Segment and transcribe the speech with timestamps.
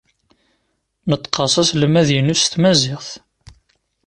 [1.09, 3.09] Neṭṭqeɣ s aselmad-inu s tmaziɣt.